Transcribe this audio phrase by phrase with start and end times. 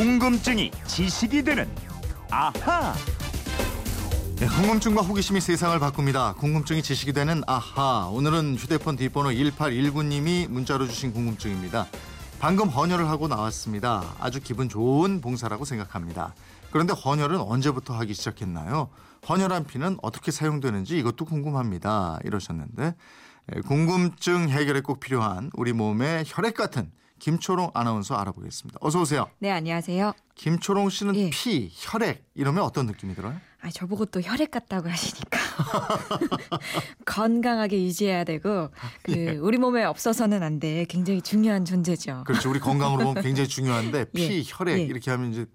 [0.00, 1.68] 궁금증이 지식이 되는
[2.30, 2.94] 아하.
[4.36, 6.32] 네, 궁금증과 호기심이 세상을 바꿉니다.
[6.38, 8.08] 궁금증이 지식이 되는 아하.
[8.10, 11.86] 오늘은 휴대폰 뒷번호 1819님이 문자로 주신 궁금증입니다.
[12.38, 14.14] 방금 헌혈을 하고 나왔습니다.
[14.18, 16.32] 아주 기분 좋은 봉사라고 생각합니다.
[16.70, 18.88] 그런데 헌혈은 언제부터 하기 시작했나요?
[19.28, 22.20] 헌혈한 피는 어떻게 사용되는지 이것도 궁금합니다.
[22.24, 22.94] 이러셨는데
[23.54, 26.90] 예, 궁금증 해결에 꼭 필요한 우리 몸의 혈액 같은
[27.20, 28.78] 김초롱 아나운서 알아보겠습니다.
[28.82, 29.28] 어서 오세요.
[29.38, 30.12] 네, 안녕하세요.
[30.34, 31.30] 김초롱 씨는 예.
[31.30, 33.38] 피, 혈액 이러면 어떤 느낌이 들어요?
[33.60, 35.38] 아, 저보고 또 혈액 같다고 하시니까
[37.04, 38.70] 건강하게 유지해야 되고
[39.02, 40.86] 그 우리 몸에 없어서는 안 돼.
[40.88, 42.24] 굉장히 중요한 존재죠.
[42.26, 42.48] 그렇죠.
[42.50, 44.82] 우리 건강으로 보면 굉장히 중요한데 피, 예, 혈액 예.
[44.84, 45.46] 이렇게 하면 이제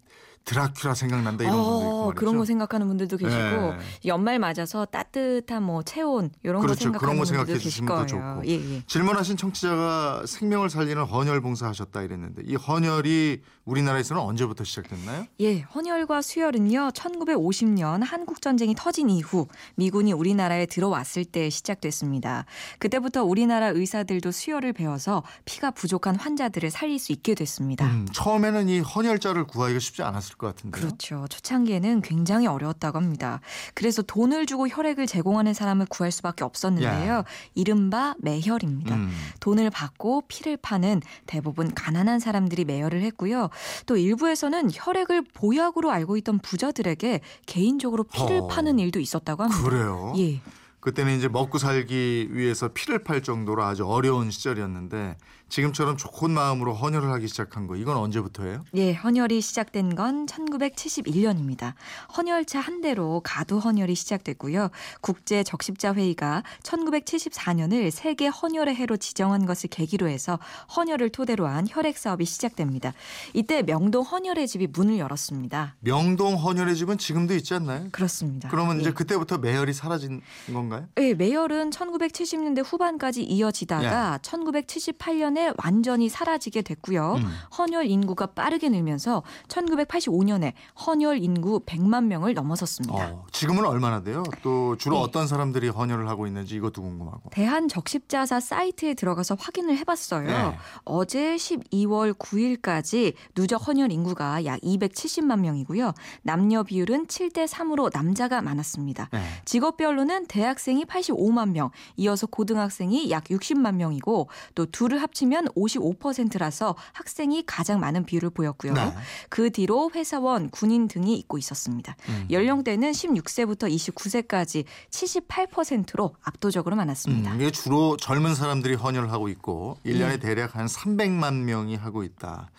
[0.45, 2.20] 드라큘라 생각난다 이런 분도 있고 말이죠.
[2.20, 3.77] 그런 거 생각하는 분들도 계시고 예.
[4.05, 6.84] 연말 맞아서 따뜻한 뭐 체온 이런 거 그렇죠.
[6.84, 8.05] 생각하는 그런 거 분들도 생각해 주시면 더.
[8.05, 8.48] 좋고.
[8.48, 8.84] 예, 예.
[8.86, 15.25] 질문하신 청취자가 생명을 살리는 헌혈 봉사하셨다 이랬는데 이 헌혈이 우리나라에서는 언제부터 시작됐나요?
[15.39, 22.45] 예, 헌혈과 수혈은요, 1950년 한국 전쟁이 터진 이후 미군이 우리나라에 들어왔을 때 시작됐습니다.
[22.78, 27.88] 그때부터 우리나라 의사들도 수혈을 배워서 피가 부족한 환자들을 살릴 수 있게 됐습니다.
[27.88, 30.81] 음, 처음에는 이 헌혈자를 구하기가 쉽지 않았을 것 같은데요.
[30.81, 31.25] 그렇죠.
[31.30, 33.41] 초창기에는 굉장히 어려웠다고 합니다.
[33.73, 37.14] 그래서 돈을 주고 혈액을 제공하는 사람을 구할 수밖에 없었는데요.
[37.14, 37.23] 야.
[37.53, 38.95] 이른바 매혈입니다.
[38.95, 39.11] 음.
[39.39, 43.50] 돈을 받고 피를 파는 대부분 가난한 사람들이 매혈을 했고요.
[43.86, 48.47] 또 일부에서는 혈액을 보약으로 알고 있던 부자들에게 개인적으로 피를 어.
[48.47, 49.63] 파는 일도 있었다고 합니다.
[49.63, 50.13] 그래요?
[50.17, 50.41] 예.
[50.80, 55.17] 그때는 이제 먹고 살기 위해서 피를 팔 정도로 아주 어려운 시절이었는데
[55.56, 58.66] 지금처럼 좋은 마음으로 헌혈을 하기 시작한 거 이건 언제부터예요?
[58.73, 61.75] 예, 헌혈이 시작된 건 1971년입니다.
[62.17, 64.70] 헌혈차 한 대로 가두 헌혈이 시작됐고요.
[65.00, 70.39] 국제 적십자 회의가 1974년을 세계 헌혈의 해로 지정한 것을 계기로 해서
[70.75, 72.92] 헌혈을 토대로 한 혈액 사업이 시작됩니다.
[73.34, 75.75] 이때 명동 헌혈의 집이 문을 열었습니다.
[75.80, 77.88] 명동 헌혈의 집은 지금도 있지 않나요?
[77.94, 78.50] 그렇습니다.
[78.50, 78.94] 그러면 이제 예.
[78.94, 80.22] 그때부터 매혈이 사라진
[80.52, 80.90] 건가요?
[81.00, 87.16] 예, 매혈은 1970년대 후반까지 이어지다가 1978년에 완전히 사라지게 됐고요.
[87.17, 87.22] 예.
[87.22, 87.31] 음.
[87.57, 90.53] 헌혈 인구가 빠르게 늘면서 1985년에
[90.85, 93.11] 헌혈 인구 100만 명을 넘어섰습니다.
[93.11, 94.23] 어, 지금은 얼마나 돼요?
[94.41, 95.03] 또 주로 네.
[95.03, 97.29] 어떤 사람들이 헌혈을 하고 있는지 이것도 궁금하고.
[97.31, 100.28] 대한 적십자사 사이트에 들어가서 확인을 해봤어요.
[100.28, 100.57] 네.
[100.84, 105.94] 어제 12월 9일까지 누적 헌혈 인구가 약 270만 명이고요.
[106.22, 109.09] 남녀 비율은 7대 3으로 남자가 많았습니다.
[109.11, 109.22] 네.
[109.45, 117.80] 직업별로는 대학생이 85만 명, 이어서 고등학생이 약 60만 명이고 또 둘을 합치면 55%라서 학생이 가장
[117.80, 118.74] 많은 비율을 보였고요.
[118.74, 118.94] 네.
[119.30, 121.96] 그 뒤로 회사원, 군인 등이 잇고 있었습니다.
[122.09, 122.28] 음.
[122.31, 127.31] 연령대는 16세부터 29세까지 78%로 압도적으로 많았습니다.
[127.34, 132.50] 음, 이게 주로 젊은 사람들이 헌혈을 하고 있고 1년에 대략 한 300만 명이 하고 있다.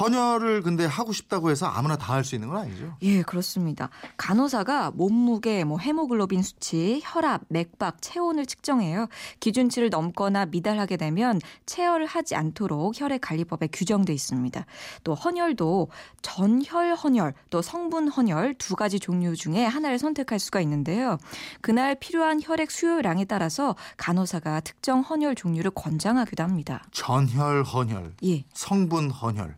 [0.00, 2.96] 헌혈을 근데 하고 싶다고 해서 아무나 다 할 수 있는 건 아니죠?
[3.02, 3.90] 예, 그렇습니다.
[4.16, 9.08] 간호사가 몸무게, 뭐 헤모글로빈 수치, 혈압, 맥박, 체온을 측정해요.
[9.40, 14.66] 기준치를 넘거나 미달하게 되면 체열 을 하지 않도록 혈액 관리법에 규정돼 있습니다.
[15.04, 15.88] 또 헌혈도
[16.22, 21.18] 전혈 헌혈, 또 성분 헌혈 두 가지 종류 중에 하나를 선택할 수가 있는데요.
[21.60, 26.82] 그날 필요한 혈액 수요량에 따라서 간호사가 특정 헌혈 종류를 권장하기도 합니다.
[26.92, 28.44] 전혈 헌혈, 예.
[28.54, 29.56] 성분 헌혈.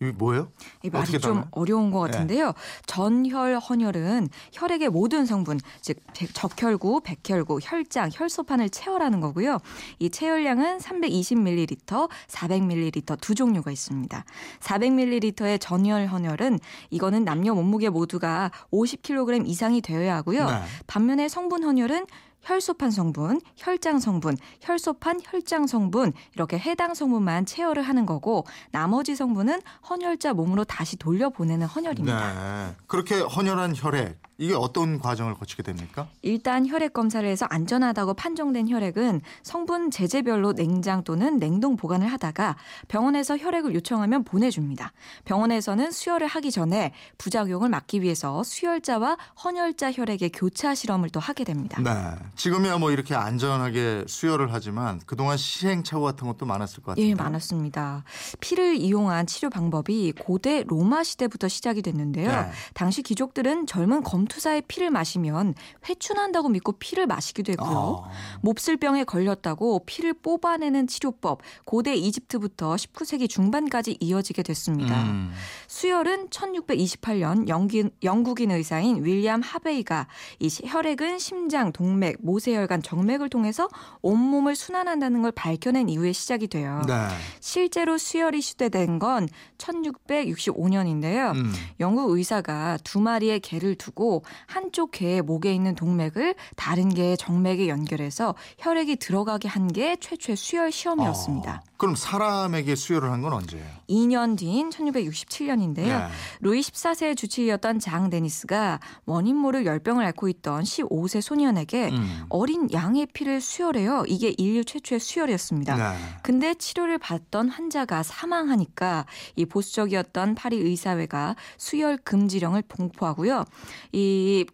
[0.00, 0.48] 이게 뭐예요?
[0.82, 1.48] 이 말이 좀 달라요?
[1.52, 2.10] 어려운 것 네.
[2.12, 2.52] 같은데요.
[2.86, 9.58] 전혈 헌혈은 혈액의 모든 성분, 즉 백- 적혈구, 백혈구, 혈장, 혈소판을 체열하는 거고요.
[9.98, 14.24] 이 체열량은 320ml, 400ml 두 종류가 있습니다.
[14.60, 16.58] 400ml의 전혈 헌혈은
[16.90, 20.46] 이거는 남녀 몸무게 모두가 50kg 이상이 되어야 하고요.
[20.46, 20.62] 네.
[20.86, 22.06] 반면에 성분 헌혈은
[22.46, 29.60] 혈소판 성분, 혈장 성분, 혈소판, 혈장 성분 이렇게 해당 성분만 체열을 하는 거고 나머지 성분은
[29.90, 32.68] 헌혈자 몸으로 다시 돌려보내는 헌혈입니다.
[32.68, 32.76] 네.
[32.86, 36.08] 그렇게 헌혈한 혈액 이게 어떤 과정을 거치게 됩니까?
[36.20, 42.56] 일단 혈액 검사를 해서 안전하다고 판정된 혈액은 성분 제재별로 냉장 또는 냉동 보관을 하다가
[42.88, 44.92] 병원에서 혈액을 요청하면 보내줍니다.
[45.24, 51.80] 병원에서는 수혈을 하기 전에 부작용을 막기 위해서 수혈자와 헌혈자 혈액의 교차 실험을 또 하게 됩니다.
[51.82, 51.92] 네.
[52.36, 57.06] 지금이야 뭐 이렇게 안전하게 수혈을 하지만 그동안 시행착오 같은 것도 많았을 것 같아요.
[57.06, 58.04] 예, 많았습니다.
[58.40, 62.30] 피를 이용한 치료 방법이 고대 로마 시대부터 시작이 됐는데요.
[62.30, 62.50] 네.
[62.74, 65.54] 당시 귀족들은 젊은 검 염투사의 피를 마시면
[65.88, 68.04] 회춘한다고 믿고 피를 마시기도 했고요.
[68.06, 68.10] 아.
[68.42, 75.02] 몹쓸 병에 걸렸다고 피를 뽑아내는 치료법 고대 이집트부터 19세기 중반까지 이어지게 됐습니다.
[75.04, 75.32] 음.
[75.68, 80.08] 수혈은 1628년 영긴, 영국인 의사인 윌리엄 하베이가
[80.40, 83.68] 이 시- 혈액은 심장, 동맥, 모세혈관, 정맥을 통해서
[84.02, 86.82] 온몸을 순환한다는 걸 밝혀낸 이후에 시작이 돼요.
[86.86, 86.94] 네.
[87.40, 91.34] 실제로 수혈이 시대된 건 1665년인데요.
[91.34, 91.52] 음.
[91.80, 94.15] 영국 의사가 두 마리의 개를 두고
[94.46, 100.70] 한쪽 개의 목에 있는 동맥을 다른 개의 정맥에 연결해서 혈액이 들어가게 한 게 최초의 수혈
[100.72, 101.62] 시험이었습니다.
[101.66, 103.66] 어, 그럼 사람에게 수혈을 한 건 언제예요?
[103.90, 105.86] 2년 뒤인 1667년인데요.
[105.86, 106.08] 네.
[106.40, 112.24] 루이 14세의 주치의였던 장 데니스가 원인 모를 열병을 앓고 있던 15세 소년에게 음.
[112.28, 114.04] 어린 양의 피를 수혈해요.
[114.06, 115.76] 이게 인류 최초의 수혈이었습니다.
[115.76, 115.98] 네.
[116.22, 123.44] 근데 치료를 받던 환자가 사망하니까 이 보수적이었던 파리 의사회가 수혈 금지령을 공포하고요.
[123.92, 124.05] 이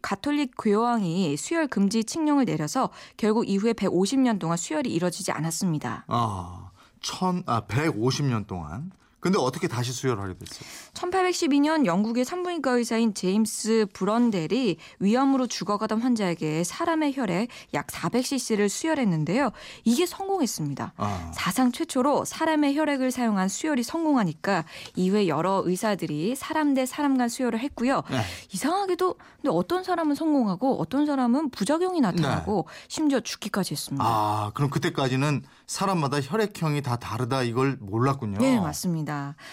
[0.03, 6.05] 가톨릭 교황이 수혈 금지 칙령을 내려서 결국 이후에 150년 동안 수혈이 이뤄지지 않았습니다.
[6.09, 6.71] 아,
[7.01, 8.93] 천, 아, 150년 동안.
[9.23, 10.69] 근데 어떻게 다시 수혈하게 됐어요?
[10.95, 19.53] 1812년 영국의 산부인과 의사인 제임스 브런델이 위암으로 죽어가던 환자에게 사람의 혈액 약 400cc를 수혈했는데요.
[19.85, 20.95] 이게 성공했습니다.
[20.97, 21.31] 아.
[21.33, 24.65] 사상 최초로 사람의 혈액을 사용한 수혈이 성공하니까
[24.97, 28.03] 이후에 여러 의사들이 사람 대 사람 간 수혈을 했고요.
[28.11, 28.23] 네.
[28.53, 34.03] 이상하게도 근데 어떤 사람은 성공하고 어떤 사람은 부작용이 나타나고 심지어 죽기까지 했습니다.
[34.03, 34.11] 네.
[34.13, 38.39] 아, 그럼 그때까지는 사람마다 혈액형이 다 다르다 이걸 몰랐군요.
[38.39, 39.12] 네, 맞습니다.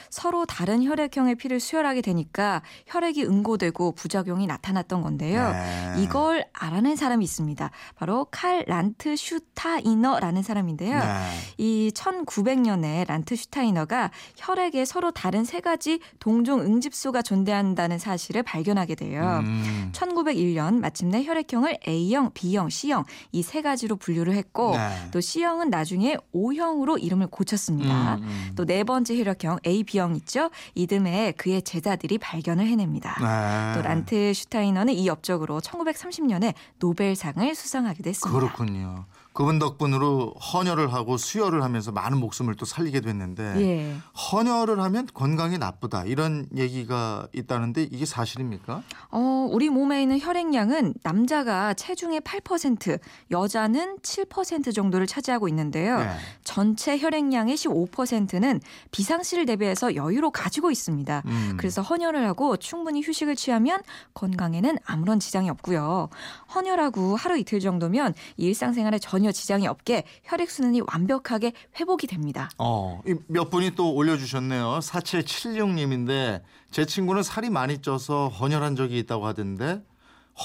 [0.09, 5.51] 서로 다른 혈액형의 피를 수혈하게 되니까 혈액이 응고되고 부작용이 나타났던 건데요.
[5.51, 5.93] 네.
[6.03, 7.69] 이걸 알아낸 사람이 있습니다.
[7.95, 10.99] 바로 칼 란트 슈타이너라는 사람인데요.
[10.99, 11.05] 네.
[11.57, 19.41] 이 1900년에 란트 슈타이너가 혈액에 서로 다른 세 가지 동종 응집소가 존재한다는 사실을 발견하게 돼요.
[19.43, 19.91] 음.
[19.93, 23.03] 1901년 마침내 혈액형을 A형, B형, C형
[23.33, 25.09] 이 세 가지로 분류를 했고 네.
[25.11, 28.15] 또 C형은 나중에 O형으로 이름을 고쳤습니다.
[28.15, 28.51] 음, 음.
[28.55, 30.49] 또네 번째 혈액형 A, B형 있죠?
[30.75, 33.15] 이듬해 그의 제자들이 발견을 해냅니다.
[33.19, 33.73] 네.
[33.75, 38.39] 또 란트 슈타이너는 이 업적으로 1930년에 노벨상을 수상하게 됐습니다.
[38.39, 39.05] 그렇군요.
[39.33, 43.95] 그분 덕분으로 헌혈을 하고 수혈을 하면서 많은 목숨을 또 살리게 됐는데 예.
[44.31, 48.83] 헌혈을 하면 건강에 나쁘다 이런 얘기가 있다는데 이게 사실입니까?
[49.11, 52.99] 어, 우리 몸에 있는 혈액량은 남자가 체중의 8%,
[53.31, 55.99] 여자는 7% 정도를 차지하고 있는데요.
[55.99, 56.09] 네.
[56.43, 58.59] 전체 혈액량의 15%는
[58.91, 61.23] 비상시를 대비해서 여유로 가지고 있습니다.
[61.25, 61.55] 음.
[61.57, 63.81] 그래서 헌혈을 하고 충분히 휴식을 취하면
[64.15, 66.09] 건강에는 아무런 지장이 없고요.
[66.53, 72.49] 헌혈하고 하루 이틀 정도면 일상생활에 전혀 지장이 없게 혈액 순환이 완벽하게 회복이 됩니다.
[72.57, 74.79] 어, 이몇 분이 또 올려주셨네요.
[74.81, 76.41] 4776님인데
[76.71, 79.81] 제 친구는 살이 많이 쪄서 헌혈한 적이 있다고 하던데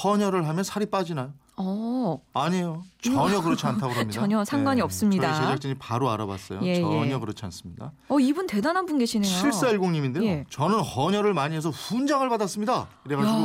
[0.02, 1.32] 헌혈을 하면 살이 빠지나요?
[1.56, 2.82] 어, 아니에요.
[3.00, 4.10] 전혀 그렇지 않다고 합니다.
[4.10, 5.32] 전혀 상관이 없습니다.
[5.34, 6.60] 저희 제작진이 바로 알아봤어요.
[6.64, 7.18] 예, 전혀 예.
[7.18, 7.92] 그렇지 않습니다.
[8.08, 9.30] 어 이분 대단한 분 계시네요.
[9.30, 10.24] 7410님인데요.
[10.24, 10.44] 예.
[10.50, 12.88] 저는 헌혈을 많이 해서 훈장을 받았습니다.
[13.04, 13.40] 그래가지고 야,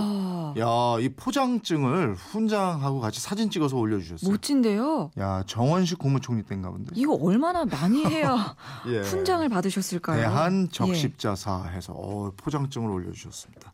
[0.58, 4.32] 야, 이 포장증을 훈장하고 같이 사진 찍어서 올려주셨어요.
[4.32, 5.12] 멋진데요.
[5.20, 6.92] 야, 정원식 국무총리 때인가 본데.
[6.96, 8.56] 이거 얼마나 많이 해야
[8.88, 9.00] 예.
[9.02, 10.20] 훈장을 받으셨을까요?
[10.20, 10.72] 대한 예.
[10.72, 13.72] 적십자사 해서 어, 포장증을 올려주셨습니다.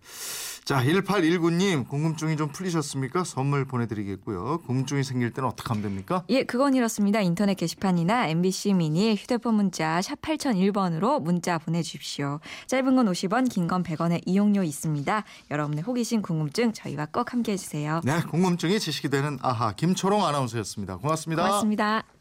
[0.65, 3.23] 자, 1819님 궁금증이 좀 풀리셨습니까?
[3.23, 4.61] 선물 보내드리겠고요.
[4.65, 6.23] 궁금증이 생길 때는 어떻게 하면 됩니까?
[6.29, 7.21] 예, 그건 이렇습니다.
[7.21, 12.39] 인터넷 게시판이나 MBC 미니 휴대폰 문자 샵 8001번으로 문자 보내주십시오.
[12.65, 15.23] 짧은 건 50원, 긴 건 100원의 이용료 있습니다.
[15.51, 18.01] 여러분의 호기심 궁금증 저희와 꼭 함께해 주세요.
[18.03, 20.97] 네, 궁금증이 지식이 되는 아하 김초롱 아나운서였습니다.
[20.97, 21.43] 고맙습니다.
[21.43, 22.14] 고맙습니다.